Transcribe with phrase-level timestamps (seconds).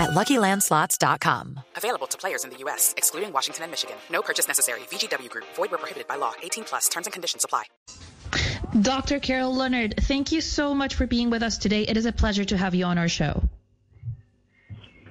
[0.00, 1.60] at LuckyLandSlots.com.
[1.76, 3.96] Available to players in the U.S., excluding Washington and Michigan.
[4.10, 4.80] No purchase necessary.
[4.90, 5.44] VGW Group.
[5.54, 6.32] Void where prohibited by law.
[6.42, 6.88] 18 plus.
[6.88, 7.64] Terms and conditions apply.
[8.80, 9.18] Dr.
[9.18, 11.82] Carol Leonard, thank you so much for being with us today.
[11.82, 13.42] It is a pleasure to have you on our show.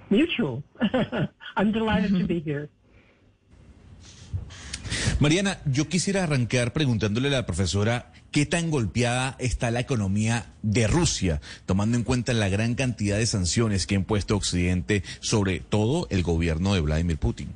[0.09, 0.63] Mutual.
[1.57, 2.49] I'm delighted to be mm-hmm.
[2.49, 2.69] here.
[5.19, 10.87] Mariana, yo quisiera arrancar preguntándole a la profesora qué tan golpeada está la economía de
[10.87, 16.07] Rusia, tomando en cuenta la gran cantidad de sanciones que ha impuesto Occidente, sobre todo
[16.09, 17.49] el gobierno de Vladimir Putin.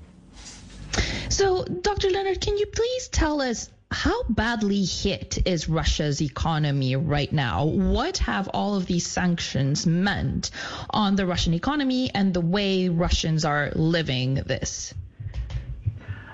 [1.29, 2.11] So, Dr.
[2.11, 7.65] Leonard, can you please tell us how badly hit is Russia's economy right now?
[7.65, 10.51] What have all of these sanctions meant
[10.89, 14.93] on the Russian economy and the way Russians are living this?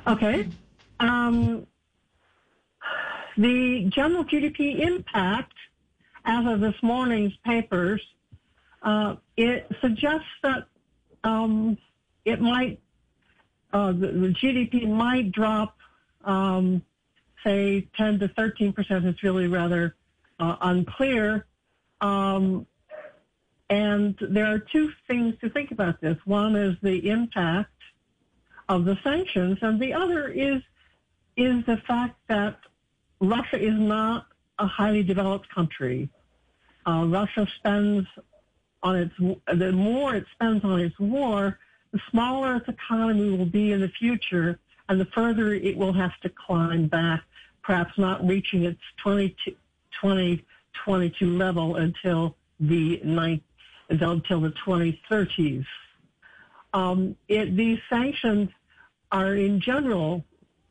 [0.07, 0.47] Okay.
[0.99, 1.67] Um,
[3.39, 5.53] the general GDP impact,
[6.25, 8.01] as of this morning's papers,
[8.83, 10.65] uh, it suggests that
[11.23, 11.77] um,
[12.25, 12.81] it might
[13.71, 15.77] uh, the, the, GDP might drop,
[16.25, 16.81] um,
[17.43, 19.05] say, 10 to 13 percent.
[19.05, 19.95] It's really rather
[20.39, 21.45] uh, unclear.
[22.01, 22.65] Um,
[23.69, 26.17] and there are two things to think about this.
[26.25, 27.71] One is the impact
[28.67, 30.61] of the sanctions, and the other is
[31.37, 32.59] is the fact that
[33.21, 34.27] Russia is not
[34.59, 36.09] a highly developed country.
[36.85, 38.07] Uh, Russia spends
[38.81, 39.13] on its
[39.53, 41.59] the more it spends on its war,
[41.91, 46.17] the smaller its economy will be in the future, and the further it will have
[46.21, 47.21] to climb back,
[47.61, 53.43] perhaps not reaching its 2022 level until the ninth,
[53.89, 55.65] until the 2030s.
[56.73, 58.49] Um, it, these sanctions
[59.11, 60.23] are in general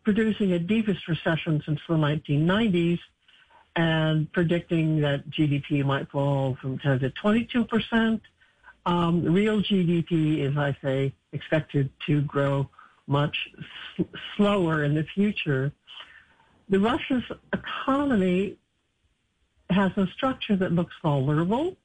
[0.05, 2.99] producing a deepest recession since the 1990s
[3.77, 8.23] and predicting that GDP might fall from 10 to 22 percent.
[8.87, 12.69] Um, real GDP is, I say, expected to grow
[13.07, 13.37] much
[13.99, 14.07] s-
[14.37, 15.73] slower in the future.
[16.69, 18.57] The Russia's economy
[19.71, 21.77] has a structure that looks vulnerable.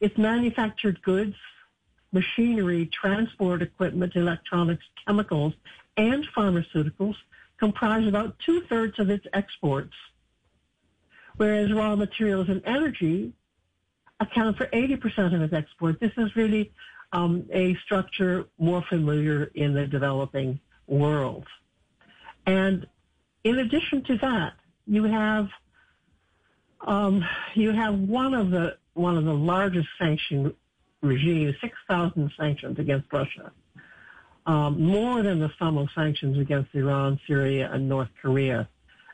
[0.00, 1.36] Its manufactured goods,
[2.12, 5.54] machinery, transport equipment, electronics, chemicals,
[5.96, 7.14] and pharmaceuticals
[7.60, 9.94] comprise about two-thirds of its exports,
[11.36, 13.32] whereas raw materials and energy
[14.18, 15.98] account for 80% of its exports.
[16.00, 16.72] This is really
[17.12, 21.46] um, a structure more familiar in the developing world.
[22.46, 22.86] And
[23.44, 24.54] in addition to that,
[24.86, 25.48] you have
[26.86, 27.22] um,
[27.54, 30.54] you have one of the one of the largest sanction
[31.02, 33.52] regimes, 6,000 sanctions against Russia
[34.46, 38.68] um, more than the sum of sanctions against Iran, Syria, and North Korea.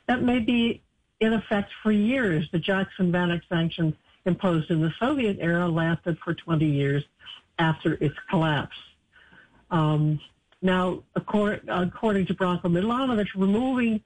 [0.06, 0.82] That may be
[1.20, 2.48] in effect for years.
[2.52, 3.94] The Jackson-Vanik sanctions
[4.24, 7.04] imposed in the Soviet era lasted for 20 years
[7.58, 8.76] after its collapse.
[9.70, 10.20] Um,
[10.62, 14.02] now, according, according to Branko Milanovic, removing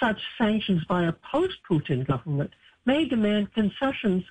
[0.00, 2.50] such sanctions by a post-Putin government
[2.84, 4.24] may demand concessions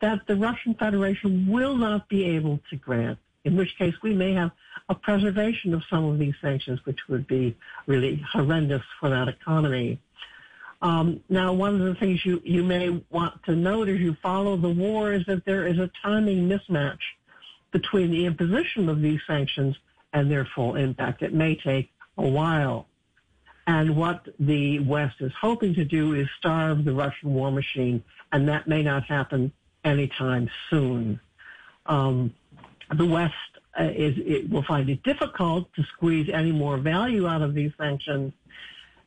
[0.00, 4.32] that the Russian Federation will not be able to grant in which case we may
[4.32, 4.50] have
[4.88, 7.56] a preservation of some of these sanctions, which would be
[7.86, 9.98] really horrendous for that economy.
[10.80, 14.56] Um, now, one of the things you, you may want to note as you follow
[14.56, 17.00] the war is that there is a timing mismatch
[17.72, 19.76] between the imposition of these sanctions
[20.12, 21.22] and their full impact.
[21.22, 22.86] It may take a while.
[23.66, 28.48] And what the West is hoping to do is starve the Russian war machine, and
[28.48, 29.52] that may not happen
[29.84, 31.20] anytime soon.
[31.84, 32.34] Um,
[32.94, 33.34] the West
[33.78, 37.72] uh, is it will find it difficult to squeeze any more value out of these
[37.78, 38.32] sanctions,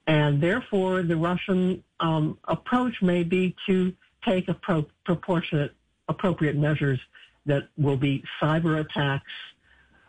[0.07, 3.93] and therefore the Russian um, approach may be to
[4.25, 5.73] take a pro- proportionate,
[6.07, 6.99] appropriate measures
[7.45, 9.31] that will be cyber attacks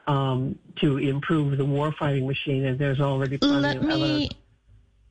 [0.06, 2.66] um, to improve the warfighting machine.
[2.66, 4.34] And there's already plenty Let of me evidence.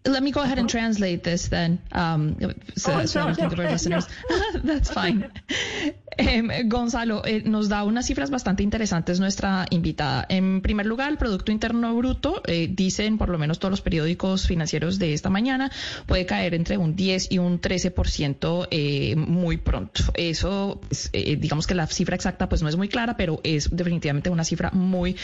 [0.05, 2.35] Let me go ahead and translate this then, um,
[2.75, 4.07] so, Oh, so okay, listeners.
[4.63, 5.31] That's fine.
[6.17, 10.25] Em, Gonzalo, eh, nos da unas cifras bastante interesantes nuestra invitada.
[10.27, 14.45] En primer lugar, el Producto Interno Bruto, eh, dicen por lo menos todos los periódicos
[14.45, 15.71] financieros de esta mañana,
[16.07, 20.03] puede caer entre un 10 y un 13% eh, muy pronto.
[20.15, 24.29] Eso, pues, digamos que la cifra exacta pues no es muy clara, pero es definitivamente
[24.29, 25.15] una cifra muy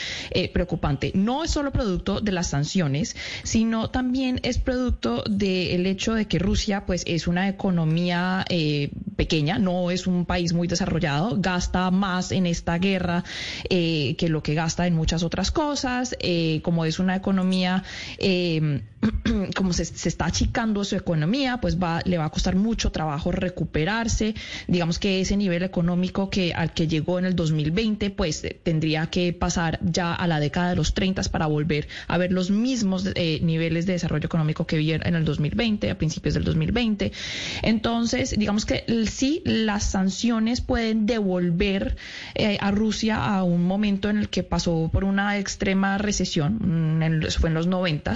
[0.53, 1.11] preocupante.
[1.15, 6.39] No es solo producto de las sanciones, sino también es producto del hecho de que
[6.39, 12.33] Rusia pues es una economía eh, pequeña, no es un país muy desarrollado, gasta más
[12.33, 13.23] en esta guerra
[13.69, 17.85] eh, que lo que gasta en muchas otras cosas, eh, como es una economía
[19.55, 24.35] como se, está achicando su economía, pues va, le va a costar mucho trabajo recuperarse.
[24.67, 29.33] Digamos que ese nivel económico que al que llegó en el 2020, pues tendría que
[29.33, 33.39] pasar ya a la década de los 30 para volver a ver los mismos eh,
[33.41, 37.11] niveles de desarrollo económico que vieron en el 2020, a principios del 2020.
[37.63, 41.95] Entonces, digamos que sí, las sanciones pueden devolver
[42.35, 47.31] eh, a Rusia a un momento en el que pasó por una extrema recesión, mm,
[47.39, 48.07] fue en los 90.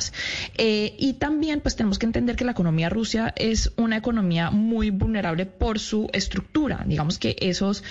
[0.57, 4.89] Eh, y también, pues tenemos que entender que la economía rusa es una economía muy
[4.89, 6.83] vulnerable por su estructura.
[6.85, 7.83] Digamos que esos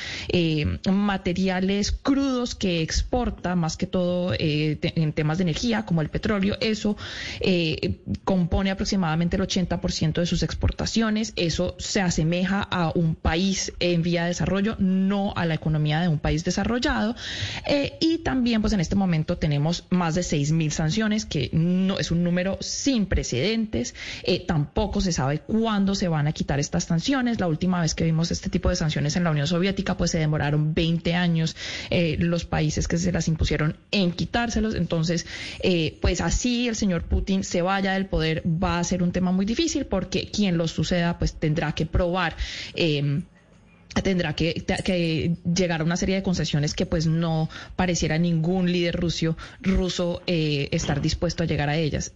[0.91, 6.97] materiales crudos que exporta, más que todo en temas de energía, como el petróleo, eso
[7.41, 11.33] eh, compone aproximadamente el 80% de sus exportaciones.
[11.37, 16.09] Eso se asemeja a un país en vía de desarrollo, no a la economía de
[16.09, 17.15] un país desarrollado.
[17.67, 22.11] Eh, y también, pues en este momento tenemos más de 6.000 sanciones, que no es
[22.11, 23.95] un número sin precedentes.
[24.23, 27.41] Eh, tampoco se sabe cuándo se van a quitar estas sanciones.
[27.41, 30.19] La última vez que vimos este tipo de sanciones en la Unión Soviética, pues se
[30.19, 31.57] demoraron 20 años
[31.91, 34.75] los países que se las impusieron en quitárselos.
[34.75, 35.27] Entonces,
[35.63, 39.33] eh, pues así el señor Putin se vaya del poder va a ser un tema
[39.33, 42.37] muy difícil porque quien lo suceda pues tendrá que probar.
[43.97, 48.97] Eh, tendrá que, llegar a una serie de concesiones que pues no pareciera ningún líder
[48.97, 52.13] ruso, ruso eh, estar dispuesto a llegar a ellas.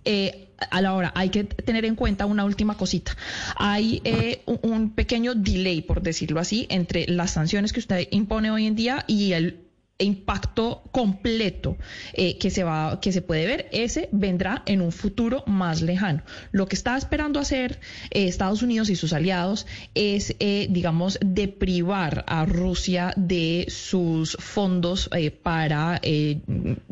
[0.70, 3.16] a la hora hay que tener en cuenta una última cosita.
[3.56, 4.02] Hay
[4.46, 9.04] un pequeño delay, por decirlo así, entre las sanciones que usted impone hoy en día
[9.06, 9.64] y el
[9.98, 11.76] impacto completo
[12.14, 16.22] eh, que se va que se puede ver ese vendrá en un futuro más lejano.
[16.50, 17.78] Lo que está esperando hacer
[18.10, 25.08] eh, Estados Unidos y sus aliados es eh, digamos deprivar a Rusia de sus fondos
[25.42, 26.00] para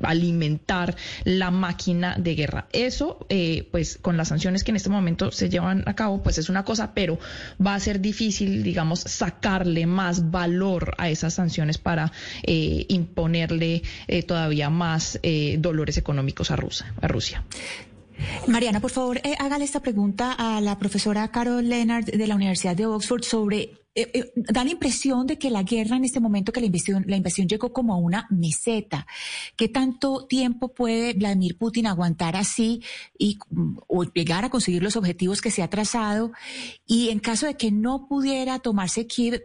[0.03, 0.95] alimentar
[1.25, 2.69] la máquina de guerra.
[2.73, 3.27] Eso
[3.71, 6.65] pues con las sanciones que en este momento se llevan a cabo pues es una
[6.65, 7.19] cosa pero
[7.65, 12.13] va a ser difícil digamos sacarle más valor a esas sanciones para
[12.93, 17.45] imponerle eh, todavía más eh, dolores económicos a, Rusia, a Rusia.
[18.47, 22.77] Mariana, por favor, eh, hágale esta pregunta a la profesora Carol Leonard de la Universidad
[22.77, 23.83] de Oxford sobre
[24.35, 27.47] da la impresión de que la guerra en este momento, que la invasión, la invasión
[27.47, 29.07] llegó como a una meseta.
[29.55, 32.83] ¿Qué tanto tiempo puede Vladimir Putin aguantar así
[33.19, 33.39] y
[33.87, 36.33] o llegar a conseguir los objetivos que se ha trazado?
[36.87, 39.43] Y en caso de que no pudiera tomarse Kiev,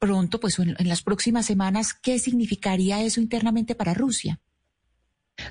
[0.00, 4.40] pronto, pues en, las próximas semanas, ¿qué significaría eso internamente para Rusia?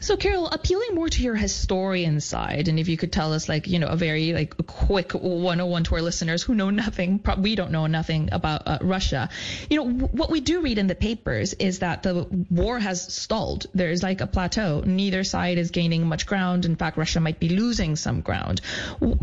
[0.02, 3.68] So, Carol, appealing more to your historian side, and if you could tell us, like,
[3.68, 7.72] you know, a very like quick 101 to our listeners who know nothing, we don't
[7.72, 9.30] know nothing about uh, Russia.
[9.70, 13.02] You know, w- what we do read in the papers is that the war has
[13.14, 13.68] stalled.
[13.74, 14.82] There's like a plateau.
[14.86, 16.66] Neither side is gaining much ground.
[16.66, 18.62] In fact, Russia might be losing some ground.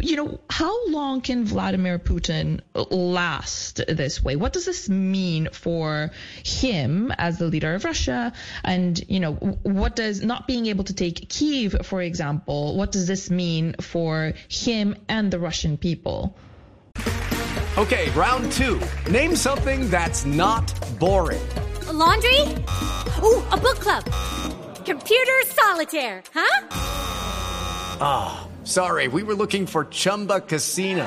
[0.00, 4.36] You know, how long can Vladimir Putin last this way?
[4.36, 6.10] What does this mean for
[6.44, 8.32] him as the leader of Russia?
[8.64, 12.90] And, you know, what does not being being able to take Kiev, for example, what
[12.90, 16.34] does this mean for him and the Russian people?
[17.76, 18.80] Okay, round two.
[19.10, 20.64] Name something that's not
[20.98, 21.46] boring.
[21.88, 22.40] A laundry?
[23.22, 24.04] Ooh, a book club.
[24.86, 26.68] Computer solitaire, huh?
[28.00, 31.06] Ah, oh, sorry, we were looking for Chumba Casino.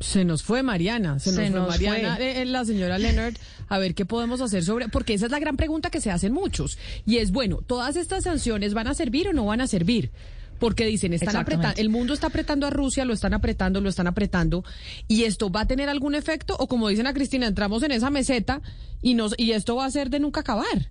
[0.00, 3.34] Se nos fue Mariana, se, nos, fue Mariana, eh, eh, la señora Leonard,
[3.68, 6.32] a ver qué podemos hacer sobre, porque esa es la gran pregunta que se hacen
[6.32, 6.78] muchos.
[7.04, 10.10] Y es, bueno, ¿todas estas sanciones van a servir o no van a servir?
[10.60, 14.06] Porque dicen, están apretando, el mundo está apretando a Rusia, lo están apretando, lo están
[14.06, 14.64] apretando,
[15.06, 18.10] y esto va a tener algún efecto, o como dicen a Cristina, entramos en esa
[18.10, 18.60] meseta
[19.02, 20.90] y nos, y esto va a ser de nunca acabar.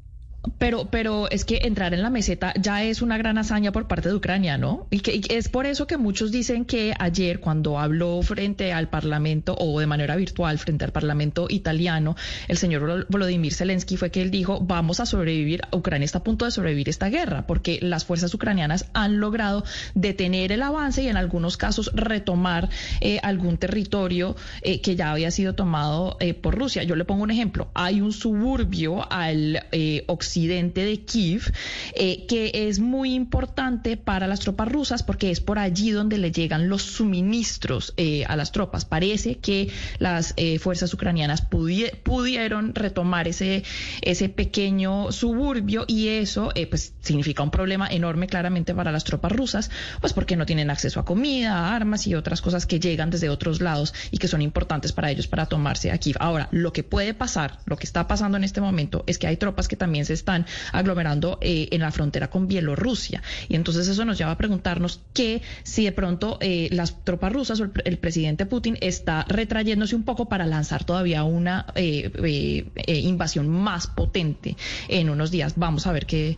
[0.57, 4.09] Pero, pero es que entrar en la meseta ya es una gran hazaña por parte
[4.09, 4.87] de Ucrania, ¿no?
[4.89, 9.55] Y, que, es por eso que muchos dicen que ayer cuando habló frente al Parlamento
[9.57, 12.15] o de manera virtual frente al Parlamento italiano,
[12.47, 16.45] el señor Volodymyr Zelensky fue que él dijo, vamos a sobrevivir, Ucrania está a punto
[16.45, 19.63] de sobrevivir esta guerra, porque las fuerzas ucranianas han logrado
[19.95, 22.69] detener el avance y en algunos casos retomar
[23.01, 26.83] eh, algún territorio eh, que ya había sido tomado eh, por Rusia.
[26.83, 29.65] Yo le pongo un ejemplo, hay un suburbio al
[30.07, 31.51] occidente de Kiev,
[31.95, 36.31] eh, que es muy importante para las tropas rusas porque es por allí donde le
[36.31, 38.85] llegan los suministros eh, a las tropas.
[38.85, 43.63] Parece que las eh, fuerzas ucranianas pudieron retomar ese,
[44.01, 49.71] ese pequeño suburbio y eso pues significa un problema enorme claramente para las tropas rusas,
[50.01, 53.61] pues porque no tienen acceso a comida, armas y otras cosas que llegan desde otros
[53.61, 56.17] lados y que son importantes para ellos para tomarse a Kiev.
[56.19, 59.37] Ahora, lo que puede pasar, lo que está pasando en este momento es que hay
[59.37, 63.23] tropas que también se están aglomerando eh, en la frontera con Bielorrusia.
[63.47, 67.61] Y entonces eso nos lleva a preguntarnos que si de pronto eh, las tropas rusas
[67.61, 73.87] o el, presidente Putin está retrayéndose un poco para lanzar todavía una eh, invasión más
[73.87, 74.57] potente
[74.89, 75.53] en unos días.
[75.55, 76.37] Vamos a ver qué,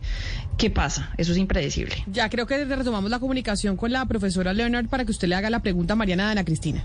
[0.56, 1.12] qué pasa.
[1.18, 1.96] Eso es impredecible.
[2.06, 5.50] Ya creo que retomamos la comunicación con la profesora Leonard para que usted le haga
[5.50, 6.84] la pregunta a Mariana Ana Cristina.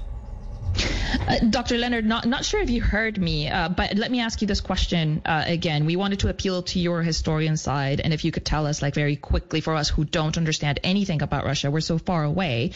[1.27, 1.79] Uh, Dr.
[1.79, 4.61] Leonard, not, not sure if you heard me, uh, but let me ask you this
[4.61, 5.85] question uh, again.
[5.85, 8.93] We wanted to appeal to your historian side, and if you could tell us, like,
[8.93, 12.71] very quickly for us who don't understand anything about Russia, we're so far away.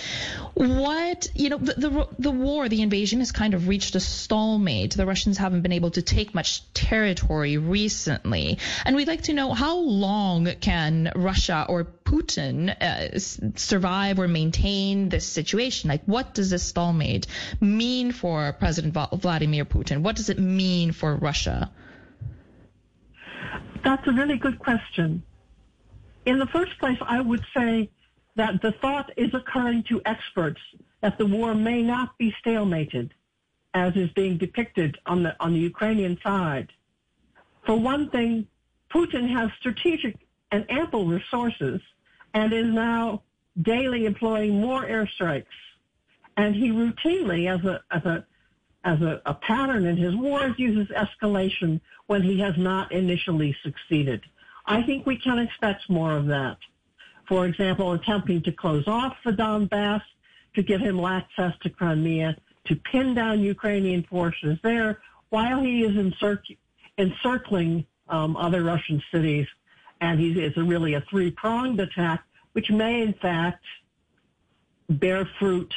[0.55, 4.95] What, you know, the, the, the war, the invasion has kind of reached a stalemate.
[4.95, 8.57] The Russians haven't been able to take much territory recently.
[8.83, 13.19] And we'd like to know how long can Russia or Putin uh,
[13.55, 15.89] survive or maintain this situation?
[15.89, 17.27] Like, what does this stalemate
[17.61, 20.01] mean for President Vladimir Putin?
[20.01, 21.71] What does it mean for Russia?
[23.83, 25.21] That's a really good question.
[26.25, 27.91] In the first place, I would say
[28.35, 30.61] that the thought is occurring to experts
[31.01, 33.11] that the war may not be stalemated,
[33.75, 36.69] as is being depicted on the on the Ukrainian side.
[37.67, 38.47] For one thing,
[38.91, 40.17] Putin has strategic
[40.51, 41.79] and ample resources
[42.33, 43.23] and is now
[43.61, 45.45] daily employing more airstrikes.
[46.37, 48.25] And he routinely, as a as a
[48.85, 54.21] as a, a pattern in his wars, uses escalation when he has not initially succeeded.
[54.65, 56.57] I think we can expect more of that.
[57.27, 60.01] For example, attempting to close off the Donbass
[60.55, 65.91] to give him access to Crimea, to pin down Ukrainian forces there while he is
[65.91, 66.57] encirc-
[66.97, 69.47] encircling um, other Russian cities
[70.01, 73.63] and a really a three-pronged attack, which may in fact
[74.89, 75.73] bear fruit.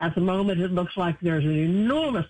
[0.00, 2.26] At the moment, it looks like there's an enormous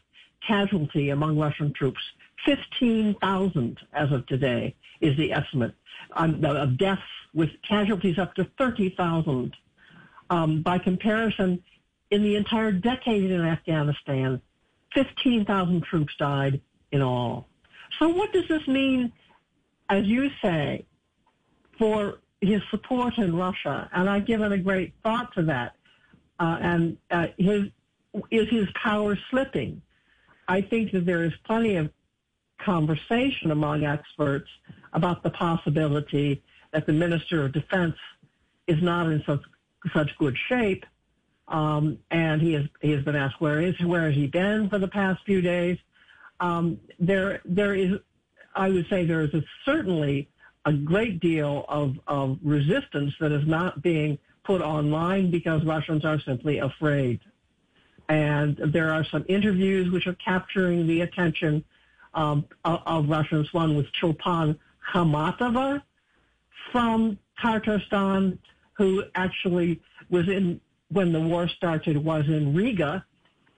[0.47, 2.01] casualty among Russian troops.
[2.45, 5.75] 15,000 as of today is the estimate
[6.13, 7.03] um, of deaths
[7.35, 9.55] with casualties up to 30,000.
[10.31, 11.63] Um, by comparison,
[12.11, 14.41] in the entire decade in Afghanistan,
[14.95, 16.61] 15,000 troops died
[16.91, 17.49] in all.
[17.99, 19.13] So what does this mean,
[19.89, 20.85] as you say,
[21.79, 25.77] for his support in Russia, and I've given a great thought to that.
[26.41, 27.69] Uh, and uh, his
[28.31, 29.81] is his power slipping?
[30.49, 31.91] I think that there is plenty of
[32.59, 34.49] conversation among experts
[34.93, 37.97] about the possibility that the Minister of Defense
[38.67, 39.43] is not in such
[39.93, 40.85] such good shape.
[41.49, 44.79] Um, and he has he has been asked where is where has he been for
[44.79, 45.79] the past few days.
[46.41, 47.99] Um, there there is
[48.55, 50.29] I would say there is a, certainly
[50.65, 56.21] a great deal of, of resistance that is not being put online because Russians are
[56.21, 57.21] simply afraid.
[58.09, 61.65] And there are some interviews which are capturing the attention
[62.15, 63.53] um, of, Russians.
[63.53, 64.59] One with Chulpan
[64.93, 65.83] Khamatova
[66.71, 68.39] from Tatarstan,
[68.75, 73.05] who actually was in, when the war started, was in Riga.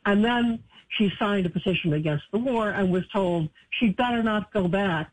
[0.06, 4.52] And then she signed a petition against the war and was told she better not
[4.52, 5.10] go back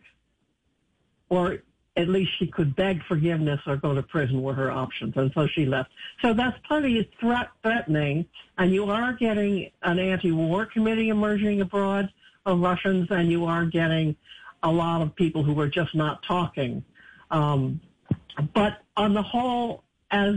[1.29, 1.63] or
[1.97, 5.13] at least she could beg forgiveness or go to prison were her options.
[5.17, 5.91] And so she left.
[6.21, 8.25] So that's plenty threat, threatening.
[8.57, 12.09] And you are getting an anti-war committee emerging abroad
[12.45, 14.15] of Russians, and you are getting
[14.63, 16.83] a lot of people who are just not talking.
[17.29, 17.81] Um,
[18.53, 20.35] but on the whole, as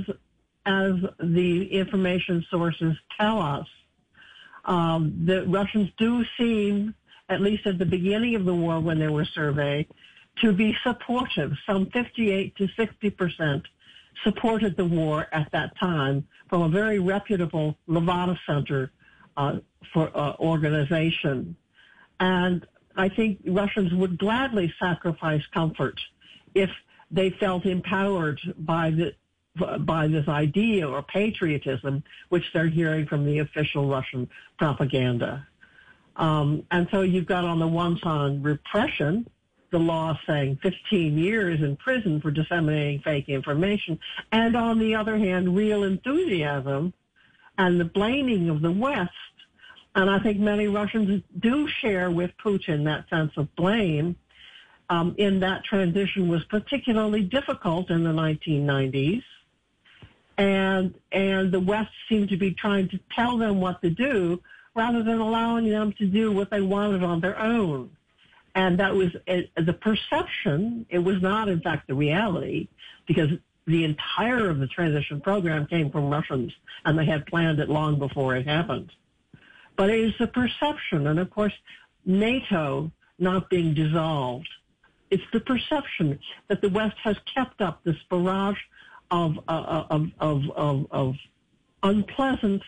[0.67, 3.67] as the information sources tell us,
[4.65, 6.95] um, the Russians do seem,
[7.29, 9.87] at least at the beginning of the war when they were surveyed,
[10.41, 11.53] to be supportive.
[11.67, 13.63] Some 58 to 60 percent
[14.23, 18.93] supported the war at that time from a very reputable Levada Center
[19.37, 19.57] uh,
[19.93, 21.57] for uh, organization.
[22.21, 26.01] And I think Russians would gladly sacrifice comfort
[26.55, 26.71] if
[27.11, 29.15] they felt empowered by the
[29.81, 35.47] by this idea or patriotism, which they're hearing from the official Russian propaganda.
[36.17, 39.29] Um, and so you've got on the one side repression,
[39.75, 43.99] the law saying 15 years in prison for disseminating fake information,
[44.31, 46.95] and on the other hand, real enthusiasm
[47.59, 49.11] and the blaming of the West.
[49.97, 54.15] And I think many Russians do share with Putin that sense of blame
[54.91, 59.25] um, in that transition was particularly difficult in the 1990s.
[60.39, 64.41] And, and the West seemed to be trying to tell them what to do
[64.77, 67.91] rather than allowing them to do what they wanted on their own.
[68.55, 70.87] And that was the perception.
[70.89, 72.69] It was not, in fact, the reality
[73.07, 73.31] because
[73.67, 76.53] the entire of the transition program came from Russians
[76.85, 78.93] and they had planned it long before it happened.
[79.77, 81.07] But it is the perception.
[81.09, 81.55] And of course,
[82.05, 84.49] NATO not being dissolved
[85.15, 86.19] it's the perception
[86.49, 88.59] that the West has kept up this barrage
[89.13, 91.15] of uh, of, of, of, of
[91.85, 92.63] unpleasant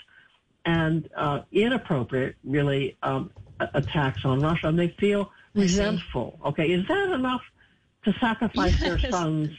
[0.64, 3.30] and uh, inappropriate, really, um,
[3.74, 6.38] attacks on Russia, and they feel resentful.
[6.46, 7.42] Okay, is that enough
[8.04, 9.02] to sacrifice yes.
[9.02, 9.50] their sons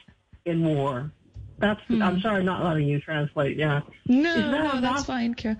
[0.45, 1.11] in war?
[1.59, 1.81] That's.
[1.87, 2.01] Hmm.
[2.01, 3.57] I'm sorry, not letting you translate.
[3.57, 3.81] Yeah.
[4.05, 5.35] No, that no, that's fine.
[5.43, 5.55] Uh,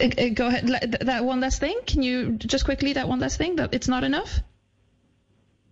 [0.00, 0.98] uh, go ahead.
[1.02, 1.78] That one last thing.
[1.86, 3.56] Can you just quickly that one last thing?
[3.56, 4.40] That it's not enough.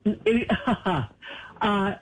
[1.61, 1.95] uh,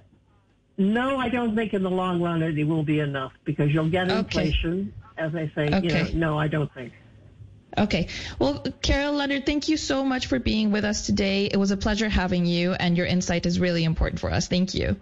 [0.76, 4.10] no, I don't think in the long run it will be enough because you'll get
[4.10, 5.26] inflation, okay.
[5.26, 5.74] as I say.
[5.74, 6.08] Okay.
[6.08, 6.92] You know, no, I don't think.
[7.76, 8.08] Okay.
[8.38, 11.46] Well, Carol Leonard, thank you so much for being with us today.
[11.46, 14.46] It was a pleasure having you, and your insight is really important for us.
[14.46, 14.96] Thank you.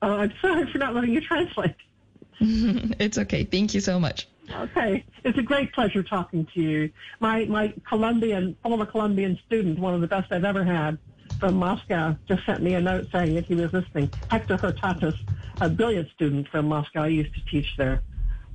[0.00, 1.74] Uh, I'm sorry for not letting you translate.
[2.40, 3.44] it's okay.
[3.44, 4.28] Thank you so much.
[4.50, 5.04] Okay.
[5.24, 6.90] It's a great pleasure talking to you.
[7.20, 10.98] My, my Colombian, former Colombian student, one of the best I've ever had,
[11.38, 14.10] from Moscow just sent me a note saying that he was listening.
[14.30, 15.16] Hector Hurtatis,
[15.60, 18.02] a brilliant student from Moscow, I used to teach there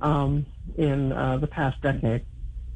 [0.00, 0.44] um,
[0.76, 2.24] in uh, the past decade.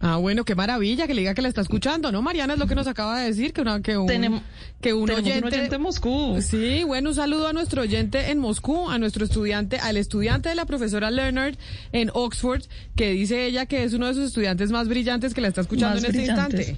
[0.00, 2.22] Ah, bueno, qué maravilla que le diga que la está escuchando, ¿no?
[2.22, 4.42] Mariana es lo que nos acaba de decir, que, una, que un, tenemos,
[4.80, 6.38] que un, oyente, un oyente en Moscú.
[6.40, 10.54] Sí, bueno, un saludo a nuestro oyente en Moscú, a nuestro estudiante, al estudiante de
[10.54, 11.56] la profesora Leonard
[11.92, 12.62] en Oxford,
[12.94, 15.98] que dice ella que es uno de sus estudiantes más brillantes que la está escuchando
[15.98, 16.76] en este instante.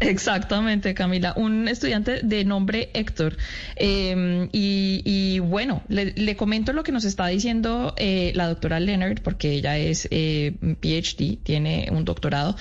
[0.00, 1.32] Exactamente, Camila.
[1.36, 3.36] Un estudiante de nombre Héctor.
[3.76, 9.52] Em, y, bueno, le, comento lo que nos está diciendo eh, la doctora Leonard, porque
[9.52, 12.56] ella es eh, PhD, tiene un doctorado.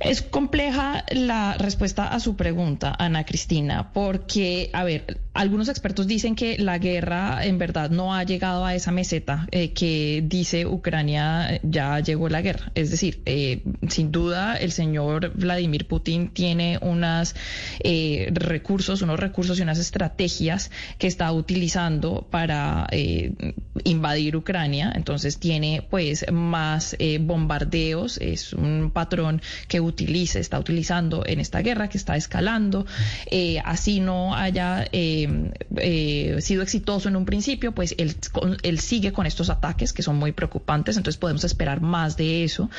[0.00, 6.34] Es compleja la respuesta a su pregunta, Ana Cristina, porque, a ver, algunos expertos dicen
[6.34, 11.60] que la guerra en verdad no ha llegado a esa meseta eh, que dice Ucrania
[11.62, 12.72] ya llegó la guerra.
[12.74, 17.36] Es decir, eh, sin duda el señor Vladimir Putin tiene unos
[17.84, 22.88] eh, recursos, unos recursos y unas estrategias que está utilizando para
[23.84, 24.92] invadir Ucrania.
[24.94, 31.88] Entonces tiene pues más bombardeos, es un patrón que utilice, está utilizando en esta guerra
[31.88, 32.86] que está escalando,
[33.26, 38.16] eh, así no haya eh, eh, sido exitoso en un principio, pues él,
[38.62, 42.70] él, sigue con estos ataques que son muy preocupantes, entonces podemos esperar más de eso.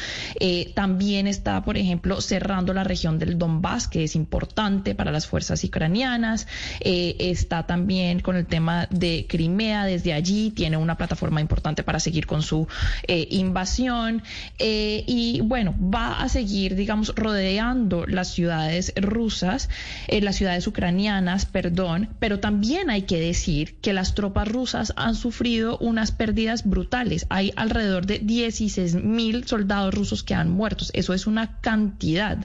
[0.73, 5.63] también está, por ejemplo, cerrando la región del Donbass, que es importante para las fuerzas
[5.63, 6.47] ucranianas.
[6.79, 12.25] está también con el tema de Crimea, desde allí tiene una plataforma importante para seguir
[12.25, 12.67] con su
[13.07, 14.23] invasión.
[14.59, 19.69] y bueno, va a seguir, digamos, rodeando las ciudades rusas,
[20.07, 25.15] eh, las ciudades ucranianas, perdón, pero también hay que decir que las tropas rusas han
[25.15, 27.25] sufrido unas pérdidas brutales.
[27.29, 30.85] Hay alrededor de 16 mil soldados rusos que han muerto.
[30.93, 32.37] Eso es una cantidad.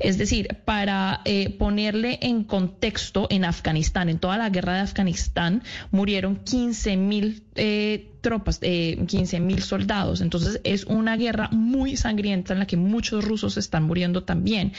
[0.00, 5.62] Es decir, para eh, ponerle en contexto, en Afganistán, en toda la guerra de Afganistán,
[5.90, 10.20] murieron 15 mil eh, tropas, eh, 15 mil soldados.
[10.20, 14.72] Entonces es una guerra muy sangrienta en la que muchos rusos están muriendo también.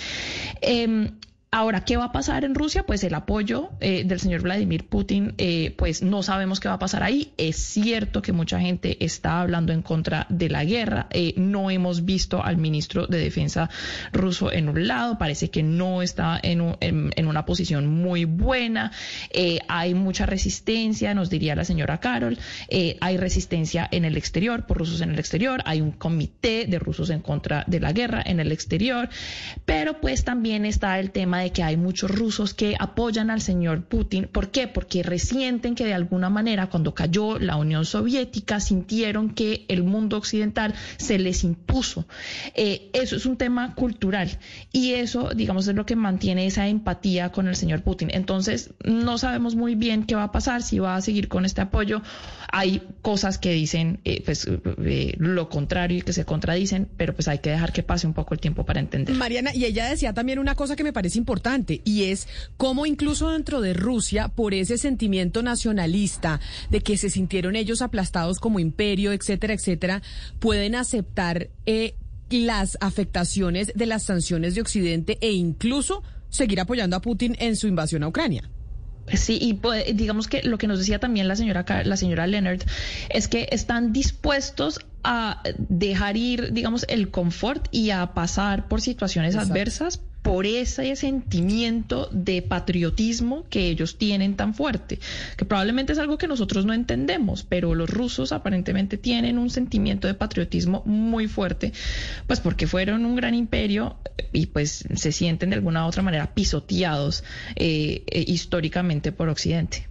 [0.62, 1.12] Eh,
[1.56, 2.84] Ahora, ¿qué va a pasar en Rusia?
[2.84, 6.80] Pues el apoyo eh, del señor Vladimir Putin, eh, pues no sabemos qué va a
[6.80, 7.32] pasar ahí.
[7.38, 11.06] Es cierto que mucha gente está hablando en contra de la guerra.
[11.12, 13.70] Eh, no hemos visto al ministro de Defensa
[14.12, 15.20] ruso en un lado.
[15.20, 18.92] Parece que no está en, en, una posición muy buena.
[19.68, 22.36] hay mucha resistencia, nos diría la señora Carol.
[23.00, 25.62] hay resistencia en el exterior, por rusos en el exterior.
[25.66, 29.08] Hay un comité de rusos en contra de la guerra en el exterior.
[29.66, 33.84] Pero pues también está el tema de que hay muchos rusos que apoyan al señor
[33.84, 34.28] Putin.
[34.32, 34.68] ¿Por qué?
[34.68, 40.18] Porque resienten que de alguna manera cuando cayó la Unión Soviética sintieron que el mundo
[40.18, 42.06] occidental se les impuso.
[42.56, 44.38] Eh, eso es un tema cultural
[44.72, 48.10] y eso, digamos, es lo que mantiene esa empatía con el señor Putin.
[48.14, 51.62] Entonces, no sabemos muy bien qué va a pasar, si va a seguir con este
[51.62, 52.02] apoyo.
[52.52, 57.28] Hay cosas que dicen eh, pues, eh, lo contrario y que se contradicen, pero pues
[57.28, 59.16] hay que dejar que pase un poco el tiempo para entender.
[59.16, 61.33] Mariana, y ella decía también una cosa que me parece importante
[61.84, 67.56] y es cómo incluso dentro de Rusia, por ese sentimiento nacionalista de que se sintieron
[67.56, 70.02] ellos aplastados como imperio, etcétera, etcétera,
[70.40, 71.96] pueden aceptar eh,
[72.30, 77.68] las afectaciones de las sanciones de Occidente e incluso seguir apoyando a Putin en su
[77.68, 78.50] invasión a Ucrania.
[79.14, 82.62] Sí, y digamos que lo que nos decía también la señora la señora Leonard
[83.10, 89.36] es que están dispuestos a dejar ir, digamos, el confort y a pasar por situaciones
[89.36, 95.00] adversas por ese sentimiento de patriotismo que ellos tienen tan fuerte,
[95.38, 100.08] que probablemente es algo que nosotros no entendemos, pero los rusos aparentemente tienen un sentimiento
[100.08, 101.74] de patriotismo muy fuerte,
[102.26, 103.98] pues porque fueron un gran imperio
[104.32, 107.24] y pues se sienten de alguna u otra manera pisoteados
[107.56, 109.88] eh, eh, históricamente por Occidente.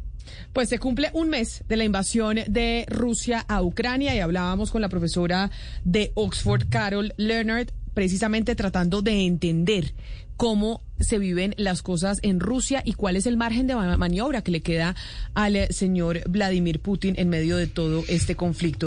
[0.52, 4.82] Pues se cumple un mes de la invasión de Rusia a Ucrania y hablábamos con
[4.82, 5.50] la profesora
[5.84, 9.94] de Oxford, Carol Leonard, precisamente tratando de entender
[10.36, 14.50] cómo se viven las cosas en Rusia y cuál es el margen de maniobra que
[14.50, 14.94] le queda
[15.34, 18.86] al señor Vladimir Putin en medio de todo este conflicto.